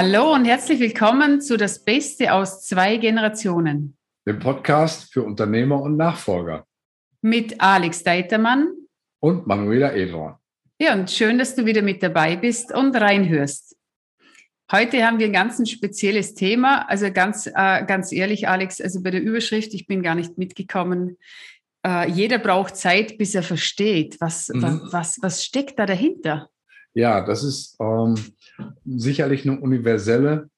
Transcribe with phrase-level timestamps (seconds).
[0.00, 3.96] Hallo und herzlich willkommen zu Das Beste aus zwei Generationen.
[4.28, 6.64] Dem Podcast für Unternehmer und Nachfolger.
[7.20, 8.68] Mit Alex Deitermann
[9.18, 10.36] und Manuela Edron.
[10.80, 13.76] Ja, und schön, dass du wieder mit dabei bist und reinhörst.
[14.70, 16.88] Heute haben wir ein ganz ein spezielles Thema.
[16.88, 21.18] Also ganz, äh, ganz ehrlich, Alex, also bei der Überschrift, ich bin gar nicht mitgekommen.
[21.84, 24.20] Äh, jeder braucht Zeit, bis er versteht.
[24.20, 24.62] Was, mhm.
[24.62, 26.50] was, was, was steckt da dahinter?
[26.98, 28.16] Ja, das ist ähm,
[28.84, 30.50] sicherlich eine universelle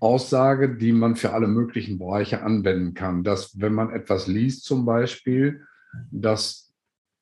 [0.00, 3.22] Aussage, die man für alle möglichen Bereiche anwenden kann.
[3.22, 5.64] Dass, wenn man etwas liest, zum Beispiel,
[6.10, 6.74] dass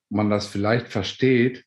[0.09, 1.63] man das vielleicht versteht,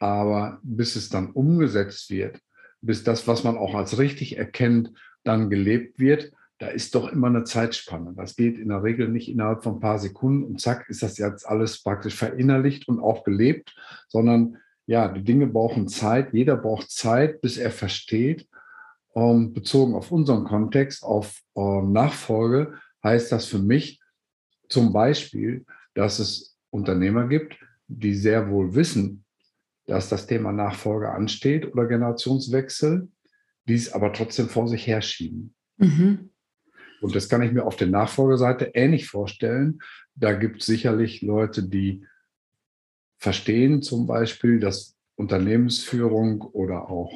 [0.00, 2.40] aber bis es dann umgesetzt wird,
[2.80, 7.28] bis das, was man auch als richtig erkennt, dann gelebt wird, da ist doch immer
[7.28, 8.14] eine Zeitspanne.
[8.16, 11.18] Das geht in der Regel nicht innerhalb von ein paar Sekunden und zack, ist das
[11.18, 13.76] jetzt alles praktisch verinnerlicht und auch gelebt,
[14.08, 16.32] sondern ja, die Dinge brauchen Zeit.
[16.32, 18.48] Jeder braucht Zeit, bis er versteht.
[19.14, 24.00] Ähm, bezogen auf unseren Kontext, auf ähm, Nachfolge, heißt das für mich
[24.68, 25.64] zum Beispiel,
[25.94, 27.56] dass es Unternehmer gibt,
[27.88, 29.24] die sehr wohl wissen,
[29.86, 33.08] dass das Thema Nachfolge ansteht oder Generationswechsel,
[33.66, 35.54] die es aber trotzdem vor sich herschieben.
[35.78, 36.30] Mhm.
[37.00, 39.78] Und das kann ich mir auf der Nachfolgeseite ähnlich vorstellen.
[40.14, 42.04] Da gibt es sicherlich Leute, die
[43.26, 47.12] verstehen zum Beispiel, dass Unternehmensführung oder auch,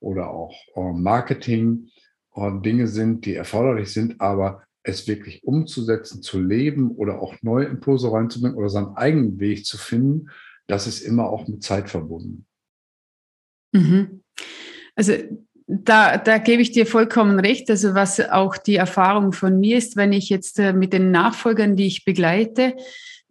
[0.00, 1.90] oder auch äh, Marketing
[2.34, 7.66] äh, Dinge sind, die erforderlich sind, aber es wirklich umzusetzen, zu leben oder auch neue
[7.66, 10.30] Impulse reinzubringen oder seinen eigenen Weg zu finden,
[10.66, 12.46] das ist immer auch mit Zeit verbunden.
[13.72, 14.22] Mhm.
[14.94, 15.12] Also
[15.66, 17.68] da, da gebe ich dir vollkommen recht.
[17.68, 21.76] Also was auch die Erfahrung von mir ist, wenn ich jetzt äh, mit den Nachfolgern,
[21.76, 22.76] die ich begleite,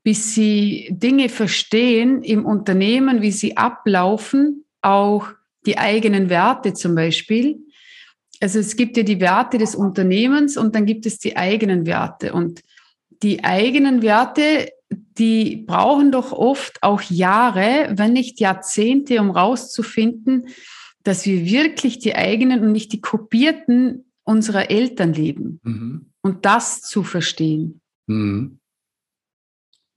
[0.03, 5.27] bis sie Dinge verstehen im Unternehmen, wie sie ablaufen, auch
[5.65, 7.59] die eigenen Werte zum Beispiel.
[8.39, 12.33] Also es gibt ja die Werte des Unternehmens und dann gibt es die eigenen Werte.
[12.33, 12.61] Und
[13.21, 20.47] die eigenen Werte, die brauchen doch oft auch Jahre, wenn nicht Jahrzehnte, um rauszufinden,
[21.03, 25.59] dass wir wirklich die eigenen und nicht die kopierten unserer Eltern leben.
[25.63, 26.05] Mhm.
[26.21, 27.81] Und das zu verstehen.
[28.07, 28.58] Mhm.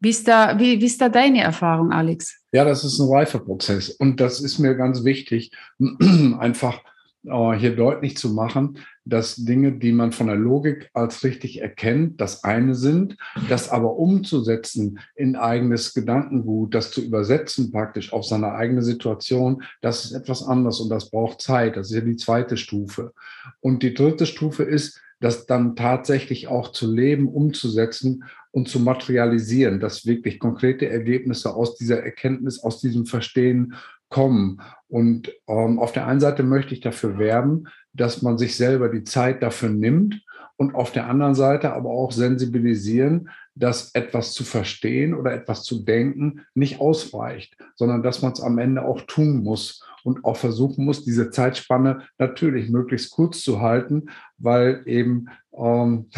[0.03, 2.43] Wie ist, da, wie, wie ist da deine Erfahrung, Alex?
[2.51, 3.91] Ja, das ist ein Reifeprozess.
[3.91, 5.53] Und das ist mir ganz wichtig,
[6.41, 6.81] einfach
[7.25, 12.21] äh, hier deutlich zu machen, dass Dinge, die man von der Logik als richtig erkennt,
[12.21, 13.17] das eine sind,
[13.49, 20.05] das aber umzusetzen in eigenes Gedankengut, das zu übersetzen praktisch auf seine eigene Situation, das
[20.05, 21.77] ist etwas anderes und das braucht Zeit.
[21.77, 23.13] Das ist ja die zweite Stufe.
[23.61, 29.81] Und die dritte Stufe ist, das dann tatsächlich auch zu leben, umzusetzen und zu materialisieren,
[29.81, 33.75] dass wirklich konkrete Ergebnisse aus dieser Erkenntnis, aus diesem Verstehen
[34.09, 34.61] kommen.
[34.89, 37.65] Und ähm, auf der einen Seite möchte ich dafür werben,
[37.95, 40.23] dass man sich selber die Zeit dafür nimmt
[40.57, 45.83] und auf der anderen Seite aber auch sensibilisieren, dass etwas zu verstehen oder etwas zu
[45.85, 50.85] denken nicht ausreicht, sondern dass man es am Ende auch tun muss und auch versuchen
[50.85, 55.27] muss, diese Zeitspanne natürlich möglichst kurz zu halten, weil eben
[55.57, 56.09] ähm,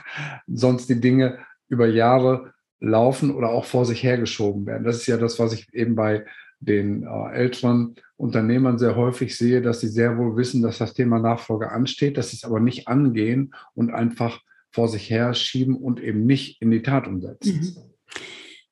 [0.46, 1.38] sonst die Dinge
[1.74, 4.84] über Jahre laufen oder auch vor sich hergeschoben werden.
[4.84, 6.24] Das ist ja das, was ich eben bei
[6.60, 11.18] den äh, älteren Unternehmern sehr häufig sehe, dass sie sehr wohl wissen, dass das Thema
[11.18, 14.40] Nachfolge ansteht, dass sie es aber nicht angehen und einfach
[14.70, 17.60] vor sich herschieben und eben nicht in die Tat umsetzen.
[17.60, 17.76] Mhm.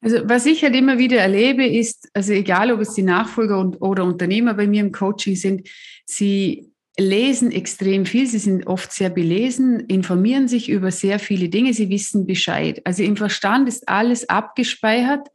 [0.01, 3.81] Also was ich halt immer wieder erlebe, ist, also egal ob es die Nachfolger und,
[3.81, 5.69] oder Unternehmer bei mir im Coaching sind,
[6.05, 11.73] sie lesen extrem viel, sie sind oft sehr belesen, informieren sich über sehr viele Dinge,
[11.73, 12.83] sie wissen Bescheid.
[12.85, 15.29] Also im Verstand ist alles abgespeichert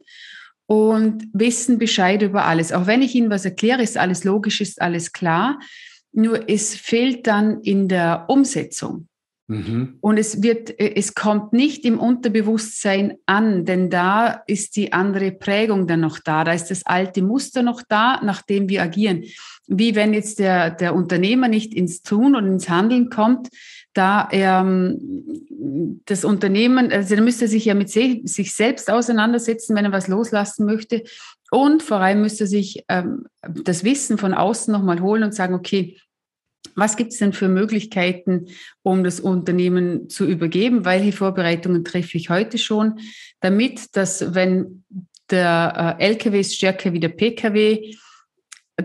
[0.66, 2.72] und wissen Bescheid über alles.
[2.72, 5.58] Auch wenn ich ihnen was erkläre, ist alles logisch, ist alles klar.
[6.12, 9.08] Nur es fehlt dann in der Umsetzung.
[9.50, 9.96] Mhm.
[10.02, 15.86] Und es wird, es kommt nicht im Unterbewusstsein an, denn da ist die andere Prägung
[15.86, 16.44] dann noch da.
[16.44, 19.24] Da ist das alte Muster noch da, nach dem wir agieren.
[19.66, 23.48] Wie wenn jetzt der, der Unternehmer nicht ins Tun und ins Handeln kommt,
[23.94, 29.74] da er ähm, das Unternehmen, also da müsste er sich ja mit sich selbst auseinandersetzen,
[29.74, 31.04] wenn er was loslassen möchte.
[31.50, 35.54] Und vor allem müsste er sich ähm, das Wissen von außen nochmal holen und sagen,
[35.54, 35.96] okay,
[36.78, 38.46] was gibt es denn für Möglichkeiten,
[38.82, 40.84] um das Unternehmen zu übergeben?
[40.84, 43.00] Welche Vorbereitungen treffe ich heute schon,
[43.40, 44.84] damit, dass wenn
[45.30, 47.94] der äh, LKW ist stärker wie der PKW,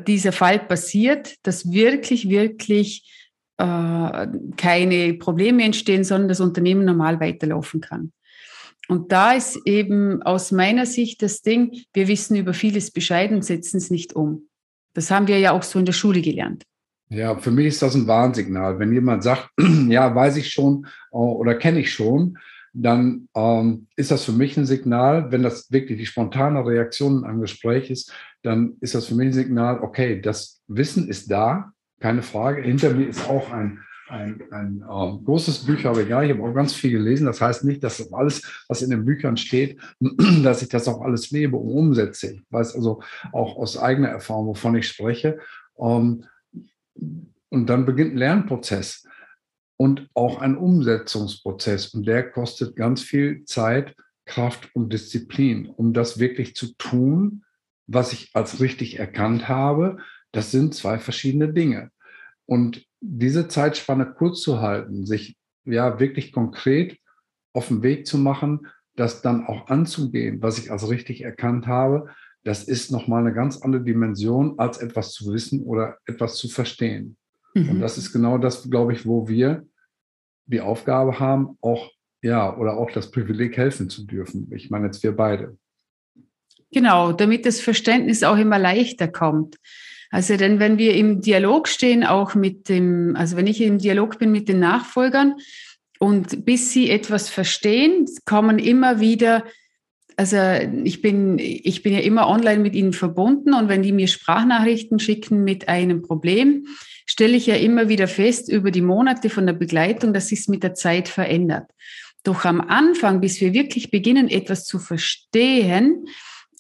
[0.08, 3.12] dieser Fall passiert, dass wirklich, wirklich
[3.58, 8.12] äh, keine Probleme entstehen, sondern das Unternehmen normal weiterlaufen kann.
[8.88, 13.46] Und da ist eben aus meiner Sicht das Ding, wir wissen über vieles Bescheid und
[13.46, 14.50] setzen es nicht um.
[14.94, 16.64] Das haben wir ja auch so in der Schule gelernt.
[17.14, 18.80] Ja, für mich ist das ein Warnsignal.
[18.80, 19.50] Wenn jemand sagt,
[19.88, 22.38] ja, weiß ich schon äh, oder kenne ich schon,
[22.74, 27.40] dann ähm, ist das für mich ein Signal, wenn das wirklich die spontane Reaktion am
[27.40, 28.12] Gespräch ist,
[28.42, 32.64] dann ist das für mich ein Signal, okay, das Wissen ist da, keine Frage.
[32.64, 36.26] Hinter mir ist auch ein, ein, ein äh, großes Bücherregal.
[36.26, 37.28] Ich habe auch ganz viel gelesen.
[37.28, 39.80] Das heißt nicht, dass alles, was in den Büchern steht,
[40.44, 42.34] dass ich das auch alles lebe und umsetze.
[42.34, 45.38] Ich weiß also auch aus eigener Erfahrung, wovon ich spreche.
[45.78, 46.26] Ähm,
[46.96, 49.08] und dann beginnt ein Lernprozess
[49.78, 51.88] und auch ein Umsetzungsprozess.
[51.94, 53.96] Und der kostet ganz viel Zeit,
[54.26, 57.44] Kraft und Disziplin, um das wirklich zu tun,
[57.88, 59.98] was ich als richtig erkannt habe.
[60.32, 61.92] Das sind zwei verschiedene Dinge.
[62.46, 66.98] Und diese Zeitspanne kurz zu halten, sich ja wirklich konkret
[67.54, 72.10] auf den Weg zu machen, das dann auch anzugehen, was ich als richtig erkannt habe,
[72.44, 77.18] das ist nochmal eine ganz andere Dimension, als etwas zu wissen oder etwas zu verstehen.
[77.54, 77.70] Mhm.
[77.70, 79.66] Und das ist genau das, glaube ich, wo wir
[80.46, 81.92] die Aufgabe haben, auch,
[82.22, 84.52] ja, oder auch das Privileg helfen zu dürfen.
[84.54, 85.58] Ich meine jetzt wir beide.
[86.72, 89.58] Genau, damit das Verständnis auch immer leichter kommt.
[90.10, 94.20] Also denn wenn wir im Dialog stehen, auch mit dem, also wenn ich im Dialog
[94.20, 95.36] bin mit den Nachfolgern
[96.00, 99.44] und bis sie etwas verstehen, kommen immer wieder
[100.18, 100.38] also
[100.84, 105.00] ich bin, ich bin ja immer online mit ihnen verbunden und wenn die mir Sprachnachrichten
[105.00, 106.68] schicken mit einem Problem,
[107.06, 110.64] stelle ich ja immer wieder fest über die Monate von der Begleitung, dass sich mit
[110.64, 111.70] der Zeit verändert.
[112.24, 116.08] Doch am Anfang, bis wir wirklich beginnen, etwas zu verstehen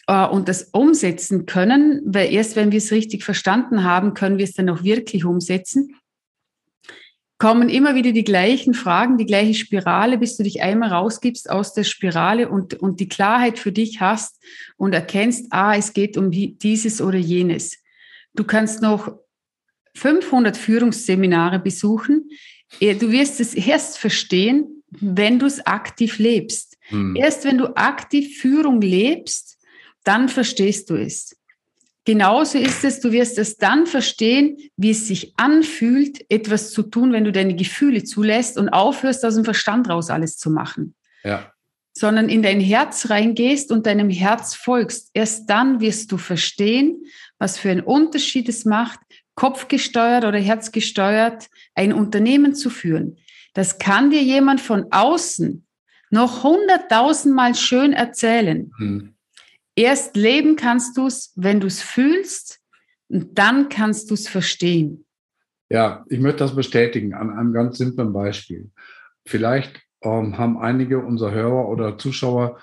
[0.07, 4.45] äh, und das umsetzen können, weil erst wenn wir es richtig verstanden haben, können wir
[4.45, 5.95] es dann auch wirklich umsetzen
[7.38, 11.74] kommen immer wieder die gleichen Fragen, die gleiche Spirale, bis du dich einmal rausgibst aus
[11.74, 14.41] der Spirale und, und die Klarheit für dich hast
[14.77, 17.77] und erkennst, ah, es geht um dieses oder jenes.
[18.33, 19.12] Du kannst noch
[19.95, 22.30] 500 Führungsseminare besuchen.
[22.80, 26.77] Du wirst es erst verstehen, wenn du es aktiv lebst.
[26.88, 27.15] Hm.
[27.15, 29.57] Erst wenn du aktiv Führung lebst,
[30.03, 31.35] dann verstehst du es.
[32.05, 37.13] Genauso ist es, du wirst es dann verstehen, wie es sich anfühlt, etwas zu tun,
[37.13, 40.95] wenn du deine Gefühle zulässt und aufhörst, aus dem Verstand raus alles zu machen.
[41.23, 41.53] Ja.
[41.95, 45.11] Sondern in dein Herz reingehst und deinem Herz folgst.
[45.13, 47.05] Erst dann wirst du verstehen,
[47.38, 48.99] was für einen Unterschied es macht,
[49.35, 53.17] kopfgesteuert oder herzgesteuert ein Unternehmen zu führen.
[53.53, 55.65] Das kann dir jemand von außen
[56.09, 58.71] noch hunderttausendmal schön erzählen.
[58.77, 59.12] Hm.
[59.75, 62.59] Erst leben kannst du es, wenn du es fühlst
[63.07, 65.05] und dann kannst du es verstehen.
[65.69, 68.69] Ja, ich möchte das bestätigen an einem ganz simplen Beispiel.
[69.25, 72.59] Vielleicht ähm, haben einige unserer Hörer oder Zuschauer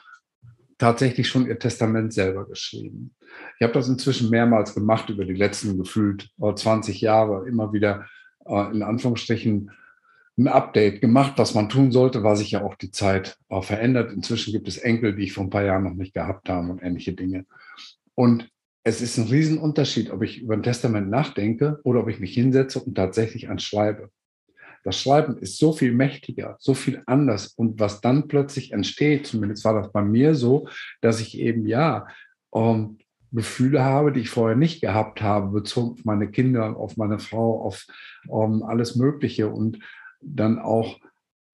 [0.78, 3.14] tatsächlich schon ihr Testament selber geschrieben.
[3.58, 8.06] Ich habe das inzwischen mehrmals gemacht über die letzten gefühlt 20 Jahre, immer wieder
[8.46, 9.70] äh, in Anführungsstrichen
[10.40, 14.12] ein Update gemacht, was man tun sollte, weil sich ja auch die Zeit auch verändert.
[14.12, 16.82] Inzwischen gibt es Enkel, die ich vor ein paar Jahren noch nicht gehabt habe und
[16.82, 17.46] ähnliche Dinge.
[18.14, 18.48] Und
[18.82, 22.80] es ist ein Riesenunterschied, ob ich über ein Testament nachdenke oder ob ich mich hinsetze
[22.80, 24.10] und tatsächlich ans Schreibe.
[24.82, 27.48] Das Schreiben ist so viel mächtiger, so viel anders.
[27.48, 30.68] Und was dann plötzlich entsteht, zumindest war das bei mir so,
[31.02, 32.06] dass ich eben ja
[32.54, 32.98] ähm,
[33.32, 37.62] Gefühle habe, die ich vorher nicht gehabt habe, bezogen auf meine Kinder, auf meine Frau,
[37.62, 37.86] auf
[38.24, 39.48] ähm, alles Mögliche.
[39.48, 39.78] Und
[40.20, 40.98] dann auch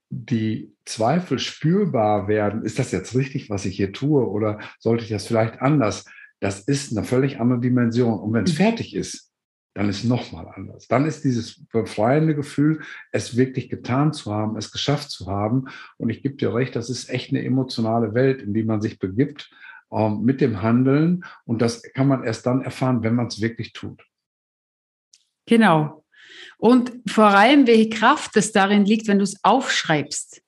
[0.09, 5.11] die Zweifel spürbar werden, ist das jetzt richtig, was ich hier tue oder sollte ich
[5.11, 6.05] das vielleicht anders?
[6.41, 8.19] Das ist eine völlig andere Dimension.
[8.19, 8.57] Und wenn es mhm.
[8.57, 9.33] fertig ist,
[9.75, 10.87] dann ist nochmal anders.
[10.89, 12.81] Dann ist dieses befreiende Gefühl,
[13.13, 15.67] es wirklich getan zu haben, es geschafft zu haben.
[15.99, 18.99] Und ich gebe dir recht, das ist echt eine emotionale Welt, in die man sich
[18.99, 19.51] begibt
[19.93, 21.25] ähm, mit dem Handeln.
[21.45, 24.03] Und das kann man erst dann erfahren, wenn man es wirklich tut.
[25.45, 26.06] Genau.
[26.59, 30.43] Und vor allem, welche Kraft es darin liegt, wenn du es aufschreibst.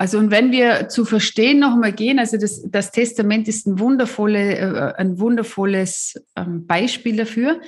[0.00, 4.56] Also und wenn wir zu verstehen nochmal gehen, also das, das Testament ist ein, wundervolle,
[4.56, 7.60] äh, ein wundervolles ähm, Beispiel dafür.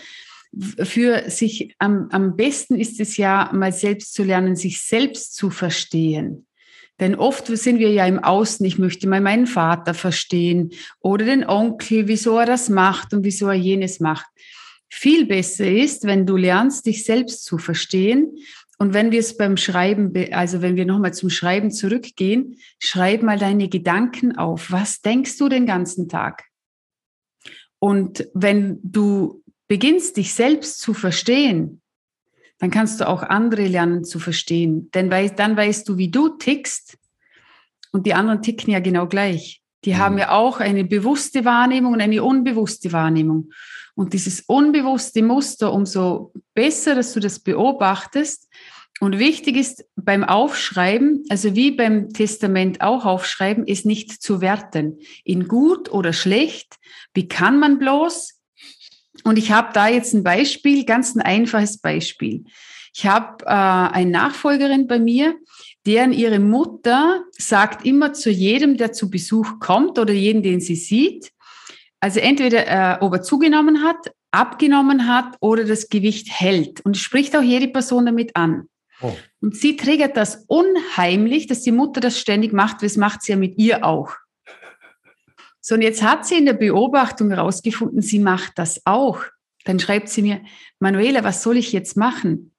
[0.82, 5.50] Für sich am, am besten ist es ja mal selbst zu lernen, sich selbst zu
[5.50, 6.46] verstehen.
[7.00, 10.70] Denn oft sind wir ja im Außen, ich möchte mal meinen Vater verstehen
[11.00, 14.26] oder den Onkel, wieso er das macht und wieso er jenes macht.
[14.94, 18.36] Viel besser ist, wenn du lernst, dich selbst zu verstehen.
[18.76, 23.38] Und wenn wir es beim Schreiben, also wenn wir nochmal zum Schreiben zurückgehen, schreib mal
[23.38, 24.70] deine Gedanken auf.
[24.70, 26.44] Was denkst du den ganzen Tag?
[27.78, 31.80] Und wenn du beginnst, dich selbst zu verstehen,
[32.58, 34.90] dann kannst du auch andere lernen zu verstehen.
[34.92, 36.98] Denn dann weißt du, wie du tickst.
[37.92, 39.62] Und die anderen ticken ja genau gleich.
[39.86, 39.98] Die mhm.
[39.98, 43.48] haben ja auch eine bewusste Wahrnehmung und eine unbewusste Wahrnehmung.
[43.94, 48.48] Und dieses unbewusste Muster, umso besser, dass du das beobachtest.
[49.00, 54.98] Und wichtig ist beim Aufschreiben, also wie beim Testament auch aufschreiben, ist nicht zu werten.
[55.24, 56.76] In gut oder schlecht.
[57.12, 58.40] Wie kann man bloß?
[59.24, 62.44] Und ich habe da jetzt ein Beispiel, ganz ein einfaches Beispiel.
[62.94, 65.34] Ich habe äh, eine Nachfolgerin bei mir,
[65.86, 70.76] deren ihre Mutter sagt immer zu jedem, der zu Besuch kommt oder jeden, den sie
[70.76, 71.32] sieht,
[72.02, 76.80] also entweder äh, ob er zugenommen hat, abgenommen hat oder das Gewicht hält.
[76.80, 78.64] Und spricht auch jede Person damit an.
[79.00, 79.14] Oh.
[79.40, 83.38] Und sie triggert das unheimlich, dass die Mutter das ständig macht, das macht sie ja
[83.38, 84.16] mit ihr auch.
[85.60, 89.22] So, und jetzt hat sie in der Beobachtung herausgefunden, sie macht das auch.
[89.64, 90.40] Dann schreibt sie mir,
[90.80, 92.52] Manuela, was soll ich jetzt machen?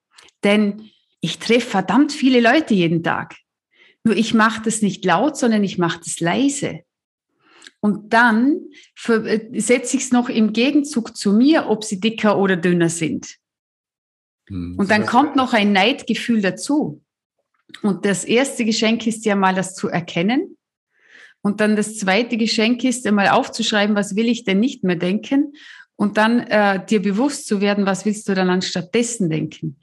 [0.46, 3.36] Denn ich treffe verdammt viele Leute jeden Tag.
[4.06, 6.86] Nur ich mache das nicht laut, sondern ich mache das leise.
[7.84, 8.70] Und dann
[9.08, 13.36] äh, setze ich es noch im Gegenzug zu mir, ob sie dicker oder dünner sind.
[14.48, 17.04] Hm, und dann kommt noch ein Neidgefühl dazu.
[17.82, 20.58] Und das erste Geschenk ist ja mal das zu erkennen.
[21.42, 25.52] Und dann das zweite Geschenk ist einmal aufzuschreiben, was will ich denn nicht mehr denken?
[25.98, 29.78] Und dann äh, dir bewusst zu werden, was willst du dann anstattdessen denken?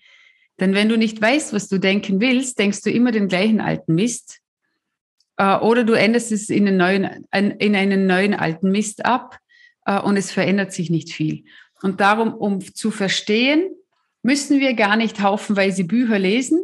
[0.59, 3.95] Denn wenn du nicht weißt, was du denken willst, denkst du immer den gleichen alten
[3.95, 4.40] Mist
[5.43, 9.39] oder du änderst es in einen neuen, in einen neuen alten Mist ab
[9.87, 11.45] äh, und es verändert sich nicht viel.
[11.83, 13.71] Und darum, um zu verstehen,
[14.23, 16.61] müssen wir gar nicht haufenweise Bücher lesen,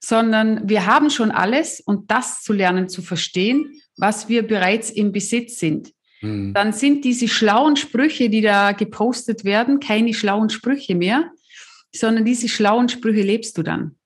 [0.00, 5.12] sondern wir haben schon alles und das zu lernen, zu verstehen, was wir bereits im
[5.12, 5.92] Besitz sind.
[6.22, 6.54] Mhm.
[6.54, 11.30] Dann sind diese schlauen Sprüche, die da gepostet werden, keine schlauen Sprüche mehr,
[11.94, 13.96] sondern diese schlauen Sprüche lebst du dann.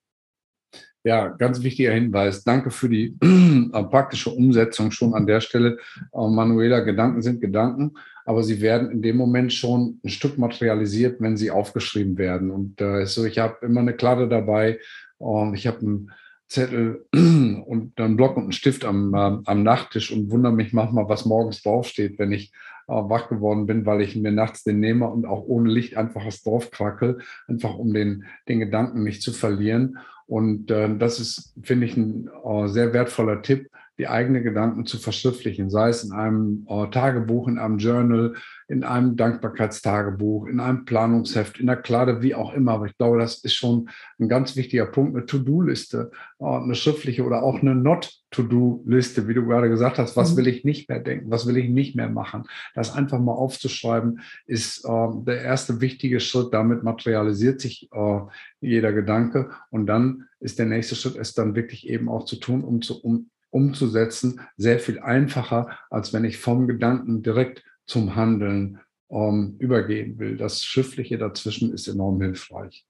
[1.06, 2.42] Ja, ganz wichtiger Hinweis.
[2.42, 5.78] Danke für die äh, praktische Umsetzung schon an der Stelle.
[6.12, 7.92] Äh, Manuela, Gedanken sind Gedanken,
[8.24, 12.50] aber sie werden in dem Moment schon ein Stück materialisiert, wenn sie aufgeschrieben werden.
[12.50, 14.80] Und äh, so, ich habe immer eine Kladde dabei.
[15.18, 16.10] und ich habe einen
[16.48, 21.08] Zettel und einen Block und einen Stift am, äh, am Nachttisch und wundere mich manchmal,
[21.08, 22.50] was morgens draufsteht, wenn ich
[22.86, 26.42] wach geworden bin, weil ich mir nachts den nehme und auch ohne Licht einfach was
[26.42, 29.98] draufkrackel, einfach um den, den Gedanken nicht zu verlieren.
[30.26, 34.98] Und äh, das ist, finde ich, ein äh, sehr wertvoller Tipp, die eigenen Gedanken zu
[34.98, 38.34] verschriftlichen, sei es in einem äh, Tagebuch, in einem Journal,
[38.68, 42.72] in einem Dankbarkeitstagebuch, in einem Planungsheft, in der Klade, wie auch immer.
[42.72, 43.88] Aber ich glaube, das ist schon
[44.18, 46.10] ein ganz wichtiger Punkt, eine To-Do-Liste,
[46.40, 50.16] äh, eine schriftliche oder auch eine Not-To-Do-Liste, wie du gerade gesagt hast.
[50.16, 50.36] Was mhm.
[50.38, 51.30] will ich nicht mehr denken?
[51.30, 52.44] Was will ich nicht mehr machen?
[52.74, 56.52] Das einfach mal aufzuschreiben, ist äh, der erste wichtige Schritt.
[56.52, 58.20] Damit materialisiert sich äh,
[58.60, 59.52] jeder Gedanke.
[59.70, 63.00] Und dann ist der nächste Schritt, es dann wirklich eben auch zu tun, um zu,
[63.02, 70.18] um umzusetzen, sehr viel einfacher, als wenn ich vom Gedanken direkt zum Handeln ähm, übergehen
[70.18, 70.36] will.
[70.36, 72.84] Das Schriftliche dazwischen ist enorm hilfreich.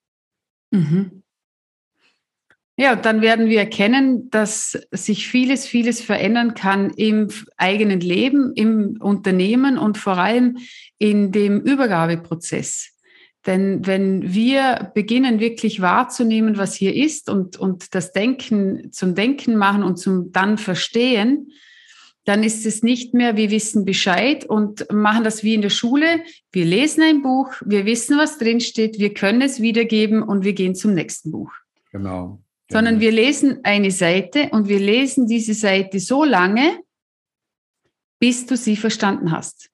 [0.71, 1.23] Mhm.
[2.79, 8.99] Ja, dann werden wir erkennen, dass sich vieles, vieles verändern kann im eigenen Leben, im
[9.01, 10.59] Unternehmen und vor allem
[10.99, 12.96] in dem Übergabeprozess.
[13.47, 19.57] Denn wenn wir beginnen, wirklich wahrzunehmen, was hier ist und, und das Denken zum Denken
[19.57, 21.53] machen und zum dann verstehen,
[22.25, 26.23] dann ist es nicht mehr, wir wissen Bescheid und machen das wie in der Schule.
[26.51, 30.75] Wir lesen ein Buch, wir wissen, was drinsteht, wir können es wiedergeben und wir gehen
[30.75, 31.53] zum nächsten Buch.
[31.93, 32.41] Genau.
[32.69, 36.81] Sondern wir lesen eine Seite und wir lesen diese Seite so lange,
[38.19, 39.71] bis du sie verstanden hast.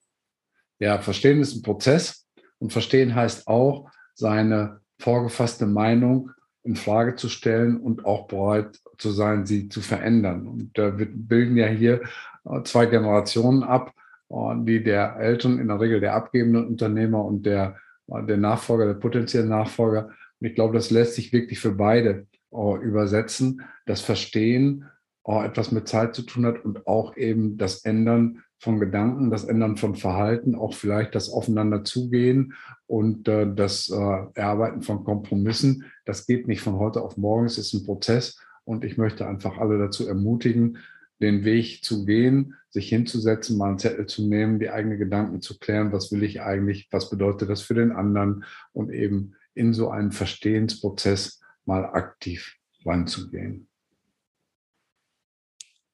[0.78, 2.21] Ja, verstehen ist ein Prozess.
[2.62, 6.30] Und verstehen heißt auch, seine vorgefasste Meinung
[6.62, 10.46] in Frage zu stellen und auch bereit zu sein, sie zu verändern.
[10.46, 12.02] Und wir bilden ja hier
[12.44, 13.92] äh, zwei Generationen ab,
[14.30, 18.86] äh, die der Eltern, in der Regel der abgebenden Unternehmer und der, äh, der Nachfolger,
[18.86, 20.10] der potenzielle Nachfolger.
[20.38, 23.62] Und ich glaube, das lässt sich wirklich für beide übersetzen.
[23.86, 24.84] Das Verstehen
[25.26, 29.76] etwas mit Zeit zu tun hat und auch eben das Ändern von Gedanken, das Ändern
[29.76, 32.54] von Verhalten, auch vielleicht das Aufeinander zugehen
[32.86, 33.94] und äh, das äh,
[34.34, 35.86] Erarbeiten von Kompromissen.
[36.04, 39.58] Das geht nicht von heute auf morgen, es ist ein Prozess und ich möchte einfach
[39.58, 40.78] alle dazu ermutigen,
[41.20, 45.58] den Weg zu gehen, sich hinzusetzen, mal einen Zettel zu nehmen, die eigenen Gedanken zu
[45.58, 49.90] klären, was will ich eigentlich, was bedeutet das für den anderen und eben in so
[49.90, 53.66] einen Verstehensprozess mal aktiv reinzugehen.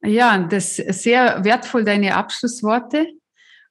[0.02, 3.06] Ja, das ist sehr wertvoll, deine Abschlussworte.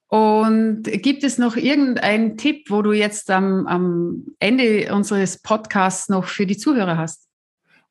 [0.10, 6.26] Und gibt es noch irgendeinen Tipp, wo du jetzt am, am Ende unseres Podcasts noch
[6.26, 7.28] für die Zuhörer hast?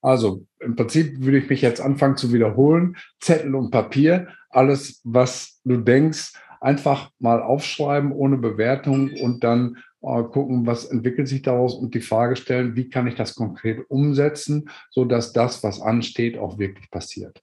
[0.01, 2.97] Also im Prinzip würde ich mich jetzt anfangen zu wiederholen.
[3.21, 10.23] Zettel und Papier, alles, was du denkst, einfach mal aufschreiben ohne Bewertung und dann äh,
[10.23, 14.71] gucken, was entwickelt sich daraus und die Frage stellen, wie kann ich das konkret umsetzen,
[14.91, 17.43] sodass das, was ansteht, auch wirklich passiert.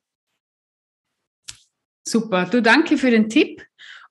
[2.05, 3.63] Super, du danke für den Tipp.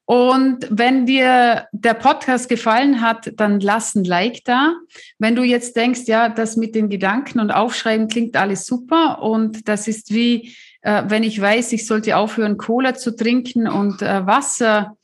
[0.05, 4.75] Und wenn dir der Podcast gefallen hat, dann lass ein Like da.
[5.19, 9.69] Wenn du jetzt denkst, ja, das mit den Gedanken und Aufschreiben klingt alles super und
[9.69, 14.27] das ist wie, äh, wenn ich weiß, ich sollte aufhören, Cola zu trinken und äh,
[14.27, 14.97] Wasser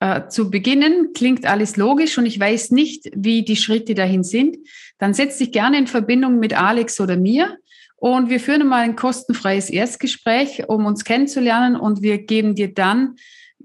[0.00, 4.58] äh, zu beginnen, klingt alles logisch und ich weiß nicht, wie die Schritte dahin sind,
[4.98, 7.56] dann setz dich gerne in Verbindung mit Alex oder mir
[8.02, 13.14] und wir führen mal ein kostenfreies Erstgespräch, um uns kennenzulernen und wir geben dir dann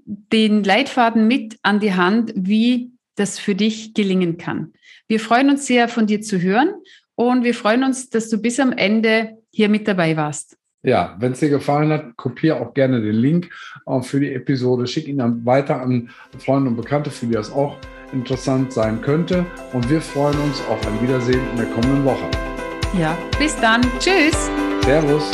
[0.04, 4.74] den Leitfaden mit an die Hand, wie das für dich gelingen kann.
[5.08, 6.72] Wir freuen uns sehr, von dir zu hören
[7.16, 10.56] und wir freuen uns, dass du bis am Ende hier mit dabei warst.
[10.84, 13.50] Ja, wenn es dir gefallen hat, kopiere auch gerne den Link
[13.86, 17.50] äh, für die Episode, schick ihn dann weiter an Freunde und Bekannte, für die das
[17.50, 17.76] auch
[18.12, 19.44] interessant sein könnte.
[19.72, 22.57] Und wir freuen uns auf ein Wiedersehen in der kommenden Woche.
[22.92, 23.82] Ja, bis dann.
[23.98, 24.50] Tschüss.
[24.84, 25.30] Servus.